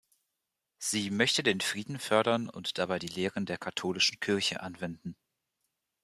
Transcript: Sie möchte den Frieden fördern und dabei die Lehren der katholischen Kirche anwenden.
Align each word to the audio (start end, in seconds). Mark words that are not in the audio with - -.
Sie 0.79 1.11
möchte 1.11 1.43
den 1.43 1.61
Frieden 1.61 1.99
fördern 1.99 2.49
und 2.49 2.79
dabei 2.79 2.97
die 2.97 3.05
Lehren 3.05 3.45
der 3.45 3.59
katholischen 3.59 4.19
Kirche 4.19 4.61
anwenden. 4.63 5.15